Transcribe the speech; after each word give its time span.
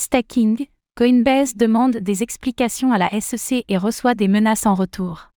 Stacking, 0.00 0.66
Coinbase 0.96 1.56
demande 1.56 1.98
des 1.98 2.22
explications 2.22 2.90
à 2.90 2.96
la 2.96 3.20
SEC 3.20 3.66
et 3.68 3.76
reçoit 3.76 4.14
des 4.14 4.28
menaces 4.28 4.64
en 4.64 4.74
retour. 4.74 5.28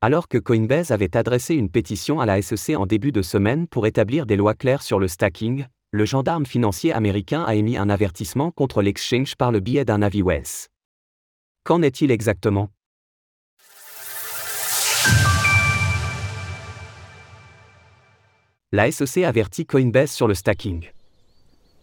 Alors 0.00 0.28
que 0.28 0.38
Coinbase 0.38 0.92
avait 0.92 1.14
adressé 1.14 1.56
une 1.56 1.68
pétition 1.68 2.18
à 2.18 2.24
la 2.24 2.40
SEC 2.40 2.74
en 2.74 2.86
début 2.86 3.12
de 3.12 3.20
semaine 3.20 3.66
pour 3.68 3.86
établir 3.86 4.24
des 4.24 4.36
lois 4.36 4.54
claires 4.54 4.80
sur 4.80 4.98
le 4.98 5.08
stacking, 5.08 5.66
le 5.90 6.04
gendarme 6.06 6.46
financier 6.46 6.94
américain 6.94 7.44
a 7.44 7.54
émis 7.54 7.76
un 7.76 7.90
avertissement 7.90 8.50
contre 8.50 8.80
l'exchange 8.80 9.36
par 9.36 9.52
le 9.52 9.60
biais 9.60 9.84
d'un 9.84 10.00
avis 10.00 10.22
Wells. 10.22 10.68
Qu'en 11.62 11.82
est-il 11.82 12.10
exactement? 12.10 12.70
La 18.72 18.90
SEC 18.90 19.18
avertit 19.24 19.66
Coinbase 19.66 20.12
sur 20.12 20.28
le 20.28 20.34
stacking. 20.34 20.88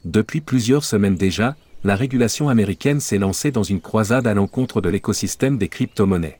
Depuis 0.06 0.42
plusieurs 0.42 0.84
semaines 0.84 1.16
déjà, 1.16 1.56
la 1.84 1.96
régulation 1.96 2.48
américaine 2.48 3.00
s'est 3.00 3.18
lancée 3.18 3.52
dans 3.52 3.64
une 3.64 3.82
croisade 3.82 4.26
à 4.26 4.34
l'encontre 4.34 4.80
de 4.80 4.90
l'écosystème 4.90 5.58
des 5.58 5.68
crypto-monnaies. 5.68 6.40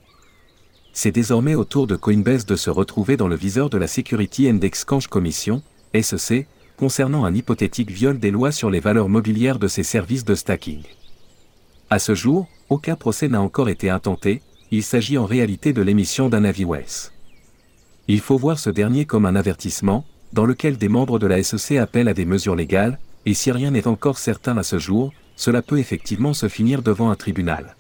C'est 0.94 1.12
désormais 1.12 1.56
au 1.56 1.66
tour 1.66 1.88
de 1.88 1.96
Coinbase 1.96 2.46
de 2.46 2.56
se 2.56 2.70
retrouver 2.70 3.18
dans 3.18 3.28
le 3.28 3.36
viseur 3.36 3.70
de 3.70 3.78
la 3.78 3.88
Security 3.88 4.50
and 4.50 4.60
Exchange 4.62 5.08
Commission, 5.08 5.62
SEC, 6.00 6.48
concernant 6.78 7.26
un 7.26 7.34
hypothétique 7.34 7.92
viol 7.92 8.20
des 8.20 8.32
lois 8.32 8.52
sur 8.52 8.70
les 8.70 8.80
valeurs 8.80 9.10
mobilières 9.10 9.60
de 9.60 9.68
ses 9.68 9.84
services 9.84 10.24
de 10.24 10.36
stacking. 10.36 10.84
À 11.90 12.00
ce 12.00 12.16
jour, 12.16 12.48
aucun 12.70 12.96
procès 12.96 13.28
n'a 13.28 13.42
encore 13.42 13.70
été 13.70 13.90
intenté, 13.90 14.42
il 14.72 14.84
s'agit 14.84 15.18
en 15.18 15.26
réalité 15.26 15.74
de 15.74 15.82
l'émission 15.82 16.30
d'un 16.30 16.46
avis 16.46 16.66
WES. 16.66 17.12
Il 18.08 18.22
faut 18.22 18.38
voir 18.38 18.60
ce 18.60 18.70
dernier 18.70 19.06
comme 19.06 19.26
un 19.26 19.36
avertissement, 19.36 20.06
dans 20.32 20.46
lequel 20.46 20.78
des 20.78 20.90
membres 20.90 21.20
de 21.20 21.28
la 21.28 21.44
SEC 21.44 21.78
appellent 21.78 22.08
à 22.08 22.14
des 22.14 22.26
mesures 22.26 22.56
légales, 22.56 22.98
et 23.26 23.34
si 23.34 23.52
rien 23.52 23.72
n'est 23.72 23.88
encore 23.88 24.18
certain 24.18 24.58
à 24.58 24.64
ce 24.64 24.80
jour, 24.80 25.14
cela 25.36 25.62
peut 25.62 25.80
effectivement 25.80 26.34
se 26.34 26.48
finir 26.48 26.82
devant 26.82 27.10
un 27.10 27.16
tribunal. 27.16 27.76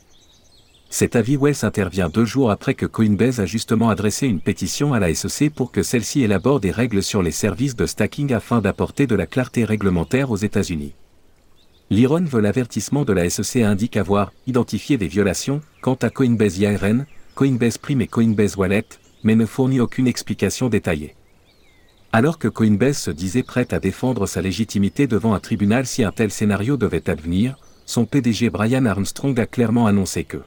Cet 0.90 1.16
avis 1.16 1.38
Wells 1.38 1.64
intervient 1.66 2.08
deux 2.08 2.24
jours 2.24 2.52
après 2.52 2.76
que 2.76 2.86
Coinbase 2.86 3.40
a 3.40 3.48
justement 3.48 3.90
adressé 3.90 4.28
une 4.28 4.40
pétition 4.40 4.94
à 4.94 5.00
la 5.00 5.12
SEC 5.14 5.52
pour 5.52 5.72
que 5.72 5.82
celle-ci 5.82 6.22
élabore 6.22 6.60
des 6.60 6.70
règles 6.70 7.02
sur 7.02 7.24
les 7.24 7.32
services 7.32 7.76
de 7.76 7.88
stacking 7.88 8.32
afin 8.32 8.62
d'apporter 8.62 9.08
de 9.08 9.16
la 9.16 9.26
clarté 9.26 9.66
réglementaire 9.66 10.30
aux 10.30 10.38
États-Unis. 10.38 10.94
L'IRON 11.90 12.26
veut 12.26 12.42
l'avertissement 12.42 13.06
de 13.06 13.14
la 13.14 13.28
SEC 13.30 13.64
indique 13.64 13.98
avoir 13.98 14.32
identifié 14.46 14.98
des 14.98 15.08
violations 15.08 15.62
quant 15.82 15.98
à 16.02 16.12
Coinbase 16.12 16.60
IRN, 16.60 17.08
Coinbase 17.34 17.80
Prime 17.80 18.02
et 18.02 18.08
Coinbase 18.08 18.56
Wallet, 18.56 18.86
mais 19.24 19.36
ne 19.36 19.48
fournit 19.48 19.80
aucune 19.80 20.08
explication 20.08 20.70
détaillée. 20.70 21.16
Alors 22.16 22.38
que 22.38 22.48
Coinbase 22.48 23.00
se 23.00 23.10
disait 23.10 23.42
prête 23.42 23.74
à 23.74 23.80
défendre 23.80 24.28
sa 24.28 24.40
légitimité 24.40 25.08
devant 25.08 25.34
un 25.34 25.40
tribunal 25.40 25.88
si 25.88 26.04
un 26.04 26.12
tel 26.12 26.30
scénario 26.30 26.78
devait 26.78 27.10
advenir, 27.10 27.58
son 27.88 28.06
PDG 28.06 28.52
Brian 28.52 28.86
Armstrong 28.86 29.40
a 29.40 29.48
clairement 29.48 29.88
annoncé 29.88 30.24
que 30.24 30.38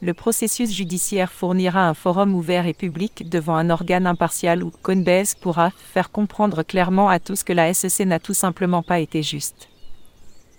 le 0.00 0.14
processus 0.14 0.72
judiciaire 0.72 1.32
fournira 1.32 1.86
un 1.86 1.92
forum 1.92 2.34
ouvert 2.36 2.66
et 2.66 2.72
public 2.72 3.28
devant 3.28 3.56
un 3.56 3.68
organe 3.68 4.06
impartial 4.06 4.62
où 4.62 4.72
Coinbase 4.82 5.34
pourra 5.34 5.72
faire 5.92 6.10
comprendre 6.10 6.62
clairement 6.62 7.08
à 7.08 7.18
tous 7.18 7.42
que 7.42 7.52
la 7.52 7.74
SEC 7.74 8.06
n'a 8.06 8.20
tout 8.20 8.32
simplement 8.32 8.82
pas 8.82 9.00
été 9.00 9.22
juste. 9.24 9.68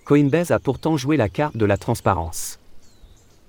Coinbase 0.04 0.52
a 0.52 0.60
pourtant 0.60 0.96
joué 0.98 1.16
la 1.16 1.28
carte 1.30 1.56
de 1.56 1.64
la 1.64 1.78
transparence. 1.78 2.60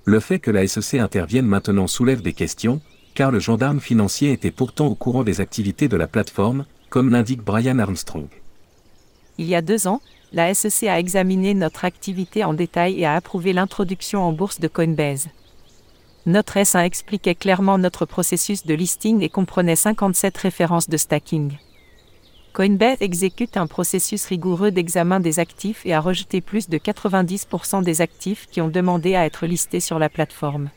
Le 0.05 0.19
fait 0.19 0.39
que 0.39 0.49
la 0.49 0.65
SEC 0.65 0.99
intervienne 0.99 1.45
maintenant 1.45 1.87
soulève 1.87 2.21
des 2.23 2.33
questions, 2.33 2.81
car 3.13 3.31
le 3.31 3.39
gendarme 3.39 3.79
financier 3.79 4.31
était 4.31 4.51
pourtant 4.51 4.87
au 4.87 4.95
courant 4.95 5.23
des 5.23 5.41
activités 5.41 5.87
de 5.87 5.97
la 5.97 6.07
plateforme, 6.07 6.65
comme 6.89 7.09
l'indique 7.09 7.43
Brian 7.43 7.79
Armstrong. 7.79 8.27
Il 9.37 9.47
y 9.47 9.55
a 9.55 9.61
deux 9.61 9.87
ans, 9.87 10.01
la 10.31 10.53
SEC 10.53 10.89
a 10.89 10.99
examiné 10.99 11.53
notre 11.53 11.85
activité 11.85 12.43
en 12.43 12.53
détail 12.53 12.99
et 12.99 13.05
a 13.05 13.15
approuvé 13.15 13.53
l'introduction 13.53 14.23
en 14.23 14.31
bourse 14.31 14.59
de 14.59 14.67
Coinbase. 14.67 15.27
Notre 16.25 16.57
S1 16.57 16.85
expliquait 16.85 17.35
clairement 17.35 17.77
notre 17.77 18.05
processus 18.05 18.65
de 18.65 18.73
listing 18.73 19.21
et 19.21 19.29
comprenait 19.29 19.75
57 19.75 20.37
références 20.37 20.89
de 20.89 20.97
stacking. 20.97 21.57
Coinbase 22.53 23.01
exécute 23.01 23.57
un 23.57 23.67
processus 23.67 24.25
rigoureux 24.25 24.71
d'examen 24.71 25.19
des 25.19 25.39
actifs 25.39 25.85
et 25.85 25.93
a 25.93 25.99
rejeté 25.99 26.39
plus 26.39 26.69
de 26.69 26.77
90% 26.77 27.83
des 27.83 28.01
actifs 28.01 28.47
qui 28.51 28.61
ont 28.61 28.69
demandé 28.69 29.15
à 29.15 29.25
être 29.25 29.45
listés 29.47 29.79
sur 29.79 29.99
la 29.99 30.07
plateforme. 30.07 30.69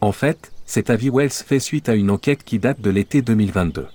En 0.00 0.12
fait, 0.12 0.50
cet 0.68 0.90
avis 0.90 1.08
Wells 1.08 1.30
fait 1.30 1.60
suite 1.60 1.88
à 1.88 1.94
une 1.94 2.10
enquête 2.10 2.44
qui 2.44 2.58
date 2.58 2.82
de 2.82 2.90
l'été 2.90 3.22
2022. 3.22 3.86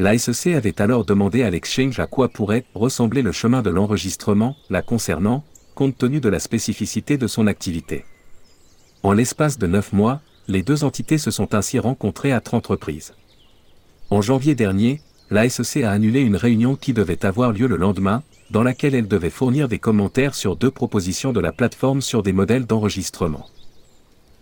La 0.00 0.18
SEC 0.18 0.56
avait 0.56 0.82
alors 0.82 1.04
demandé 1.04 1.44
à 1.44 1.50
l'exchange 1.50 2.00
à 2.00 2.08
quoi 2.08 2.28
pourrait 2.28 2.64
ressembler 2.74 3.22
le 3.22 3.30
chemin 3.30 3.62
de 3.62 3.70
l'enregistrement, 3.70 4.56
la 4.70 4.82
concernant, 4.82 5.44
compte 5.76 5.96
tenu 5.96 6.18
de 6.18 6.28
la 6.28 6.40
spécificité 6.40 7.16
de 7.16 7.28
son 7.28 7.46
activité. 7.46 8.04
En 9.04 9.12
l'espace 9.12 9.56
de 9.56 9.68
neuf 9.68 9.92
mois, 9.92 10.20
les 10.48 10.64
deux 10.64 10.82
entités 10.82 11.16
se 11.16 11.30
sont 11.30 11.54
ainsi 11.54 11.78
rencontrées 11.78 12.32
à 12.32 12.40
30 12.40 12.66
reprises. 12.66 13.14
En 14.10 14.20
janvier 14.20 14.56
dernier, 14.56 15.00
la 15.30 15.48
SEC 15.48 15.84
a 15.84 15.92
annulé 15.92 16.22
une 16.22 16.36
réunion 16.36 16.74
qui 16.74 16.92
devait 16.92 17.24
avoir 17.24 17.52
lieu 17.52 17.68
le 17.68 17.76
lendemain, 17.76 18.24
dans 18.50 18.64
laquelle 18.64 18.96
elle 18.96 19.06
devait 19.06 19.30
fournir 19.30 19.68
des 19.68 19.78
commentaires 19.78 20.34
sur 20.34 20.56
deux 20.56 20.72
propositions 20.72 21.32
de 21.32 21.38
la 21.38 21.52
plateforme 21.52 22.02
sur 22.02 22.24
des 22.24 22.32
modèles 22.32 22.66
d'enregistrement. 22.66 23.46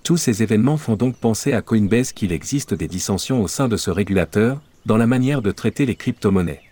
Tous 0.07 0.17
ces 0.17 0.45
événements 0.45 0.77
font 0.77 0.95
donc 0.95 1.17
penser 1.17 1.53
à 1.53 1.63
Coinbase 1.63 2.13
qu'il 2.13 2.31
existe 2.31 2.75
des 2.75 2.87
dissensions 2.87 3.43
au 3.43 3.49
sein 3.49 3.67
de 3.67 3.77
ce 3.77 3.91
régulateur, 3.91 4.61
dans 4.85 4.97
la 4.97 5.09
manière 5.09 5.43
de 5.43 5.51
traiter 5.51 5.85
les 5.85 5.97
crypto-monnaies. 5.97 6.63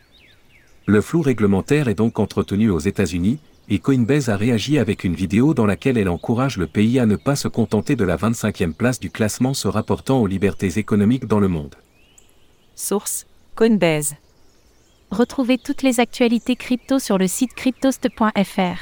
Le 0.87 1.01
flou 1.01 1.21
réglementaire 1.21 1.89
est 1.89 1.97
donc 1.97 2.21
entretenu 2.21 2.71
aux 2.71 2.79
États-Unis, 2.79 3.41
et 3.69 3.81
Coinbase 3.81 4.29
a 4.29 4.37
réagi 4.37 4.79
avec 4.79 5.03
une 5.03 5.17
vidéo 5.17 5.53
dans 5.53 5.67
laquelle 5.67 5.99
elle 5.99 6.11
encourage 6.11 6.59
le 6.59 6.69
pays 6.69 7.01
à 7.01 7.07
ne 7.07 7.17
pas 7.17 7.35
se 7.35 7.49
contenter 7.49 7.97
de 7.97 8.05
la 8.05 8.17
25e 8.17 8.73
place 8.73 9.01
du 9.01 9.11
classement 9.11 9.53
se 9.53 9.67
rapportant 9.67 10.21
aux 10.21 10.29
libertés 10.29 10.79
économiques 10.79 11.27
dans 11.27 11.41
le 11.41 11.49
monde. 11.49 11.75
Source 12.77 13.27
Coinbase. 13.57 14.15
Retrouvez 15.11 15.59
toutes 15.59 15.83
les 15.83 15.99
actualités 15.99 16.55
crypto 16.55 17.01
sur 17.01 17.19
le 17.19 17.27
site 17.27 17.55
cryptost.fr. 17.55 18.79